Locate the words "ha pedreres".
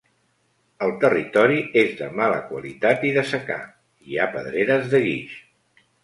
4.17-4.89